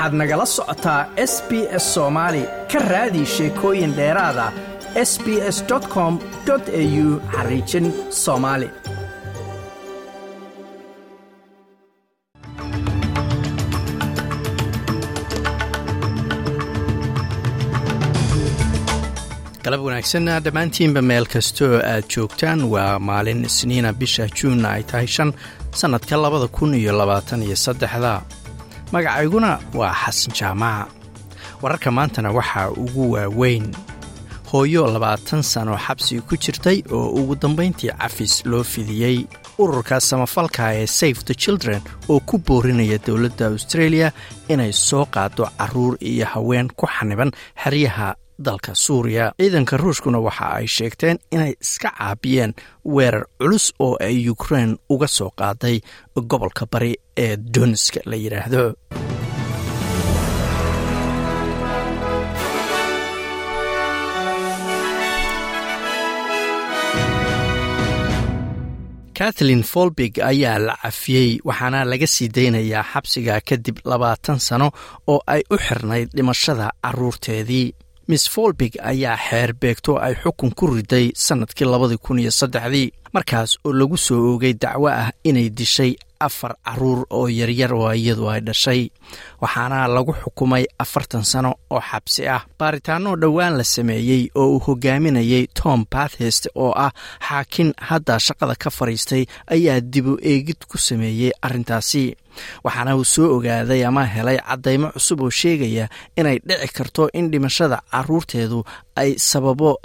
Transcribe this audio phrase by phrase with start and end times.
[0.00, 1.00] waxaad nagala socotaa
[1.32, 1.50] s b
[1.82, 2.42] s soomaali
[2.72, 4.46] ka raadi sheekooyin dheeraada
[5.10, 5.26] s b
[5.56, 5.58] s
[5.94, 6.12] com
[6.48, 7.86] au xariijin
[8.22, 8.68] soomaali
[19.64, 25.30] galab wanaagsan dhammaantiinba meel kastoo aad joogtaan waa maalin isniina bisha juunna ay tahay shan
[25.80, 28.12] sannadka labada kun iyo labaatan iyo saddexda
[28.92, 30.86] magacayguna waa xasan jaamaca
[31.62, 33.74] wararka maantana waxaa ugu waaweyn.
[34.52, 39.26] Hooyo labaatan sano xabsi ku jirtay oo ugu dambayntii cafis loo fidiyey
[39.58, 44.12] ururka samafalka ee safe the children oo ku boorinaya dowladda australia
[44.48, 47.30] inay soo qaado carruur iyo haween ku xaniban
[47.62, 48.14] xeryaha
[48.46, 49.26] dalka suuriya.
[49.40, 52.52] Ciidanka ruushkuna waxa ay sheegteen inay iska caabiyeen
[52.94, 55.76] weerar culus oo ay ukrein uga soo qaaday
[56.30, 56.92] gobolka bari
[57.24, 58.64] ee donska la yidhaahdo
[69.18, 74.68] kathleen folbig ayaa la cafiyey waxaana laga sii daynayaa xabsiga kadib labaatan sano
[75.12, 77.66] oo ay u xirnayd dhimashada caruurteedii
[78.10, 83.58] miss folbig ayaa xeer beegto ay xukun ku riday sannadkii labadii kun iyo saddexdii markaas
[83.64, 88.40] oo lagu soo oogay dacwo ah inay dishay afar carruur oo yaryar oo iyadu ay
[88.46, 88.90] dhashay
[89.40, 92.44] waxaana lagu xukumay afartan sano oo xabsi ah.
[92.58, 96.92] Baaritaanoo dhowaan la sameeyey oo uu hogaaminayay tom bathest oo ah
[97.28, 102.14] xaakin hadda shaqada ka fadhiistay ayaa dibu eegid ku sameeyey arrintaasi.
[102.64, 107.80] Waxaana uu soo ogaaday ama helay caddaymo cusub oo sheegaya inay dhici karto in dhimashada
[107.90, 108.60] caruurteedu
[108.96, 109.80] ay sababo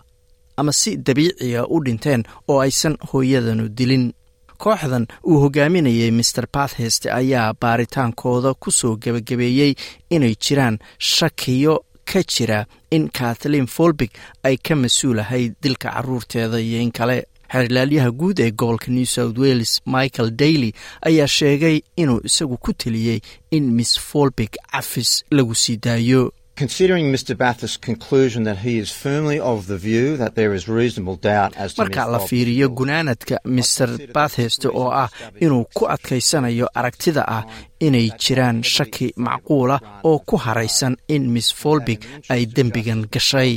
[0.57, 4.13] ama si dabiiciga u dhinteen oo aysan hooyadanu dilin.
[4.57, 9.75] Kooxdan uu hogaaminayay master bathest ayaa baaritaankooda ku soo gebagabeeyey
[10.09, 11.75] inay jiraan shakiyo
[12.05, 14.11] ka jira in kathleen folbig
[14.47, 17.25] ay ka mas'uulahay dilka caruurteeda iyo in kale.
[17.51, 23.19] Xeerlaalyaha guud ee gobolka new south wales michael daily ayaa sheegay inuu isagu ku teliyey
[23.51, 27.35] in miss folbig cafis lagu sii daayo Considering Mr.
[27.35, 31.73] Bathurst's conclusion that he is firmly of the view that there is reasonable doubt as
[31.73, 35.09] to marka la fiiriyo gunaanadka master bathurst oo ah
[35.41, 37.43] inuu ku adkaysanayo aragtida ah
[37.79, 39.77] inay jiraan shaki macquula
[40.09, 41.99] oo ku haraysan in miss folbig
[42.29, 43.53] ay dembigan gashay.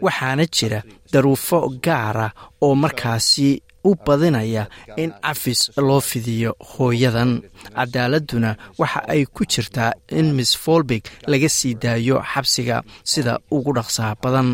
[0.00, 0.80] Waxaana jira
[1.12, 2.32] daruufo gaara
[2.64, 4.64] oo markaasi u badinaya
[4.96, 7.32] in cafis loo fidiyo hooyadan.
[7.76, 14.14] Cadaaladuna waxa ay ku jirtaa in miss folbig laga sii daayo xabsiga sida ugu dhaqsaha
[14.22, 14.50] badan.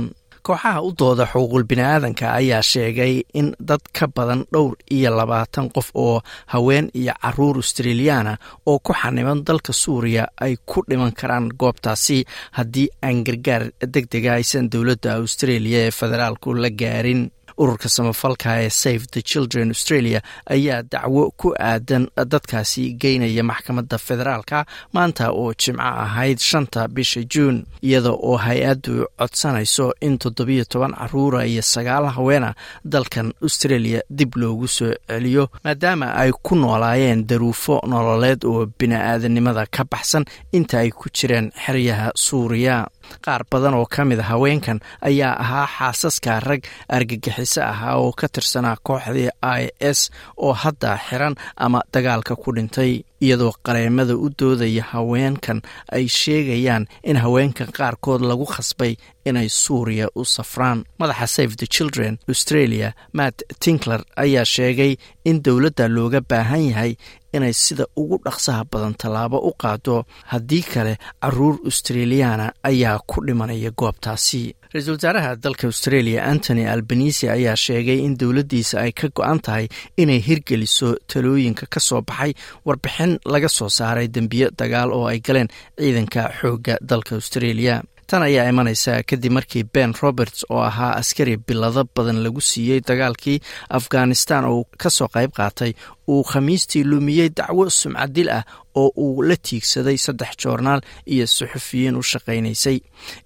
[0.47, 5.89] Kooxaha u dooda xuquuqul bini'aadanka ayaa sheegay in dad ka badan dhowr iyo labaatan qof
[5.95, 6.23] oo
[6.53, 8.37] haween iyo carruur australiyaana
[8.71, 12.19] oo ku xaniban dalka suuriya ay ku dhiman karaan goobtaasi
[12.57, 13.63] haddii aan gargaar
[13.95, 17.23] deg dega aysan dowladda australia ee federaalku la gaarin
[17.59, 24.67] ururka samafalka ee safe the children australia ayaa dacwo ku aadan dadkaasi geynaya maxkamadda federaalka
[24.93, 31.47] maanta oo jimco ahayd shanta bisha juun iyada oo hay'addu codsanayso in toddobiyo toban caruura
[31.47, 38.45] iyo sagaal haweena dalkan australia dib loogu soo celiyo maadaama ay ku noolaayeen daruufo nololeed
[38.45, 42.87] oo bini-aadanimada ka baxsan inta ay ku jireen xeryaha suuriya
[43.25, 44.79] qaar badan oo ka mid a haweenkan
[45.09, 46.63] ayaa ahaa xaasaska rag
[46.97, 49.31] argagixiso ahaa oo ka tirsanaa kooxdii
[49.61, 50.01] i s
[50.45, 51.35] oo hadda xiran
[51.65, 52.93] ama dagaalka ku dhintay
[53.25, 55.59] iyadoo qareemada u doodaya haweenkan
[55.97, 58.93] ay sheegayaan in haweenkan qaarkood lagu khasbay
[59.29, 60.85] inay suuriya u safraan.
[61.01, 64.93] Madaxa safe the children australia matt tinkler ayaa sheegay
[65.25, 66.93] in dowladda looga baahan yahay
[67.37, 69.97] inay sida ugu dhaqsaha badan tallaabo u qaado
[70.33, 74.43] haddii kale carruur australiyaana ayaa ku dhimanaya goobtaasi.
[74.75, 79.67] Ra'iisul wasaaraha dalka australia antony albanisi ayaa sheegay in dowladdiisa ay ka go-an tahay
[80.03, 82.33] inay hirgeliso talooyinka ka soo baxay
[82.67, 85.49] warbixin laga soo saaray dembiyo dagaal oo ay galeen
[85.81, 87.75] ciidanka xoogga dalka australia
[88.07, 93.41] tan ayaa imanaysa kadib markii ben roberts oo ahaa askari bilado badan lagu siiyey dagaalkii
[93.79, 95.73] afghanistan oo ka soo qayb qaatay.
[96.09, 98.45] Uu khamiistii lumiyey dacwo sumcadil ah
[98.75, 102.79] oo uu la tiigsaday saddex joornaal iyo suxufiyiin u shaqaynaysay.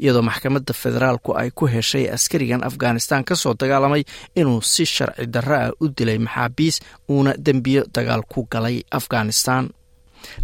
[0.03, 4.03] Iyadoo maxkamadda federaalku ay ku heshay askarigan afghanistan ka soo dagaalamay
[4.37, 6.81] inuu si sharci darro ah u dilay maxaabiis
[7.11, 9.69] uuna dembiyo dagaal ku galay afghanistan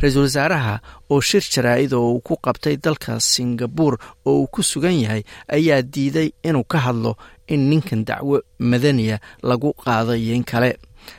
[0.00, 0.74] ra'iisul wasaaraha
[1.10, 3.94] oo shir jaraa-id oo uu ku qabtay dalka singabuur
[4.26, 5.22] oo uu ku sugan yahay
[5.56, 7.16] ayaa diiday inuu ka hadlo
[7.48, 10.70] in ninkan dacwo madaniya lagu qaado iyo in kale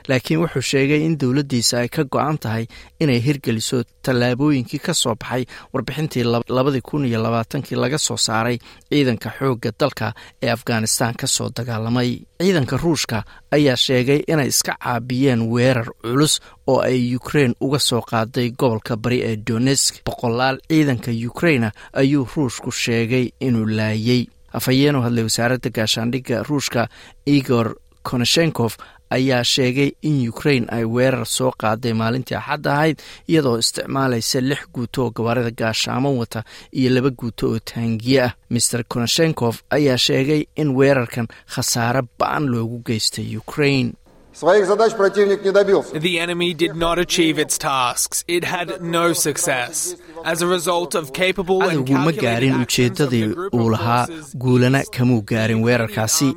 [0.10, 2.66] laakiin wuxuu sheegay in dowladdiisa ay ka go-an tahay
[3.00, 5.44] inay hirgeliso tallaabooyinkii ka soo baxay
[5.74, 6.24] warbixintii
[6.58, 8.58] labadii kun iyo labaatankii laga soo saaray
[8.90, 10.14] ciidanka xoogga dalka
[10.44, 12.20] ee afghanistan ka soo dagaalamay.
[12.42, 18.50] Ciidanka ruushka ayaa sheegay inay iska caabiyeen weerar culus oo ay ukrein uga soo qaaday
[18.60, 24.26] gobolka bari ee donesk boqolaal ciidanka ukreina ayuu ruushku sheegay inuu laayay.
[24.58, 26.88] Afhayeen u hadlay wasaaradda gaashaandhigga ruushka
[27.26, 28.78] igor koneshenkof
[29.10, 35.04] ayaa sheegay in ukrein ay weerar soo qaaday maalintii axadda ahayd iyadoo isticmaalaysa lix guuto
[35.06, 38.32] oo gabaarida gaashaamo wata iyo laba guuto oo taangiye ah.
[38.50, 43.94] Maer koneshenkof ayaa sheegay in weerarkan khasaare ba'an loogu geystay ukrein
[44.40, 48.24] The enemy did not achieve its tasks.
[48.28, 49.96] It had no success.
[50.24, 53.24] As a result of capable and cadowgu ma gaarin ujeeddadii
[53.60, 54.08] uu lahaa
[54.44, 56.28] guulana kamuu gaarin weerarkaasi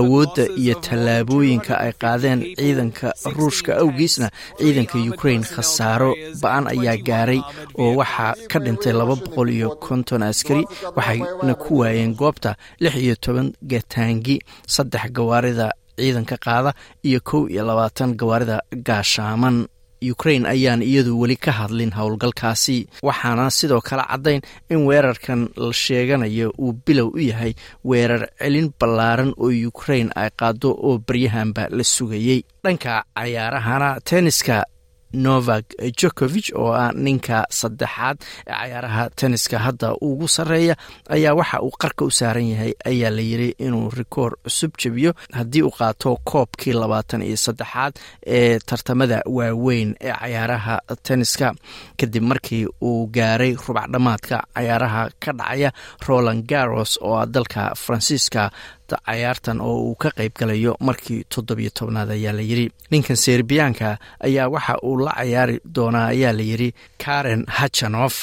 [0.00, 4.28] awoodda iyo tallaabooyinka ay qaadeen ciidanka ruushka awgiisna
[4.60, 6.10] ciidanka ukrein khasaaro
[6.42, 7.40] ba'an ayaa gaaray
[7.84, 10.64] oo waxaa ka dhintay laba boqol iyo konton askari
[10.96, 12.50] waxayna ku waayeen goobta
[12.84, 14.36] lix iyo toban gataangi
[14.76, 15.66] saddex gawaarida
[15.98, 16.70] ciidanka qaada
[17.08, 18.56] iyo kow iyo labaatan gawaarida
[18.88, 19.66] gaashaaman
[20.12, 22.76] ukrain ayaan iyadu weli ka hadlin howlgalkaasi.
[23.08, 24.40] Waxaana sidoo kale caddayn
[24.72, 27.52] in weerarkan la sheeganayo uu bilow u yahay
[27.84, 32.40] weerar celin ballaaran oo ukrain ay qaado oo baryahanba la sugayey.
[32.64, 34.64] Dhanka cayaarahana tenniska
[35.12, 35.64] novak
[36.00, 38.16] jokovich oo ah ninka saddexaad
[38.46, 39.58] ee cayaaraha tenniska.
[39.58, 40.76] Hadda ugu sarreeya
[41.08, 45.12] ayaa waxa uu qarka u saaran yahay ayaa la yiri inuu rikoor cusub jebiyo.
[45.32, 47.92] Haddii uu qaato koobkii labaatan iyo saddexaad
[48.26, 51.54] ee tartamada waaweyn ee cayaaraha tenniska
[51.98, 55.72] kadib markii uu gaaray rubac dhammaadka cayaaraha ka dhacaya
[56.08, 58.50] roland garos oo ah dalka faransiiska
[59.06, 63.88] cayaartan oo uu ka qayb galayo markii toddobiyo tobnaad ayaa la yiri ninkan serbiyaanka
[64.26, 66.68] ayaa waxa uu la cayaari doonaa ayaa la yiri
[67.04, 68.16] karen hachanof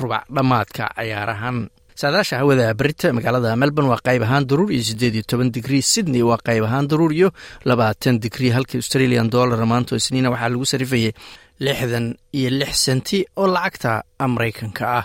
[0.00, 1.58] rubac dhammaadka cayaarahan.
[2.00, 6.22] Saadaasha hawada berita magaalada melbourne waa qayb ahaan daruur iyo siddeed iyo toban digrii sydney
[6.30, 7.28] waa qayb ahaan daruur iyo
[7.68, 11.12] labaatan digrii halka australian dollar maanto isniina waxaa lagu sarifayay
[11.66, 12.06] lixdan
[12.38, 13.92] iyo lix senti oo lacagta
[14.34, 15.04] maraykanka ah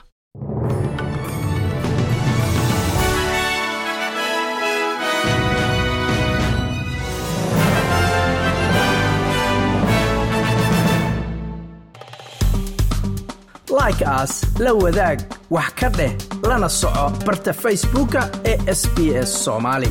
[13.70, 15.20] like aas la wadaag
[15.50, 16.12] wax ka dheh
[16.50, 18.22] lana soco barta facebooka
[18.52, 19.90] ee sb s soomaali